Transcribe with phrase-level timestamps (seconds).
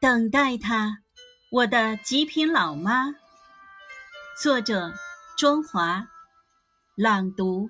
[0.00, 1.02] 等待他，
[1.50, 3.14] 我的极品老妈。
[4.40, 4.94] 作者：
[5.36, 6.08] 庄华，
[6.96, 7.68] 朗读：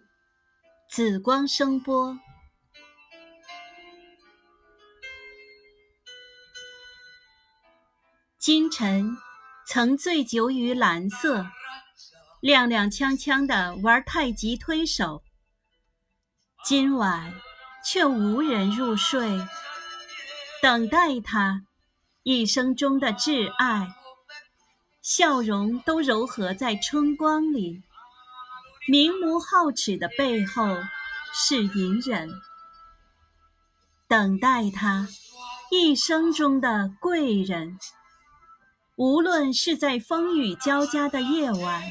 [0.88, 2.16] 紫光声波。
[8.38, 9.16] 今晨
[9.66, 11.45] 曾醉酒于蓝色，
[12.42, 15.24] 踉踉跄跄的玩太极推手。
[16.65, 17.34] 今晚
[17.84, 19.37] 却无人入睡，
[20.62, 21.66] 等待他。
[22.23, 23.95] 一生中的挚爱，
[25.01, 27.83] 笑容都柔和在春光里。
[28.87, 30.77] 明眸皓齿的背后
[31.33, 32.29] 是隐忍，
[34.06, 35.09] 等待他
[35.70, 37.79] 一生中的贵人。
[38.96, 41.82] 无论是在风雨交加的夜晚，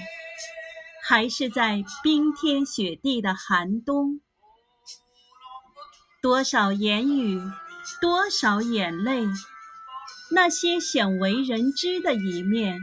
[1.04, 4.22] 还是在冰天雪地的寒冬，
[6.22, 7.42] 多少言语，
[8.00, 9.26] 多少眼泪。
[10.32, 12.80] 那些鲜为人知的一面。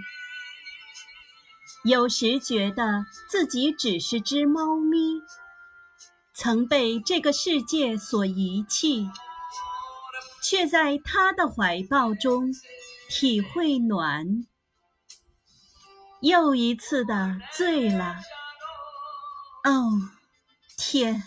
[1.84, 5.22] 有时觉得自己只是只猫咪
[6.34, 9.08] 曾被这个世界所遗弃
[10.42, 12.52] 却在他的怀抱中
[13.08, 14.46] 体会暖。
[16.20, 18.16] 又一次的醉了。
[19.62, 19.92] 哦
[20.76, 21.22] 天。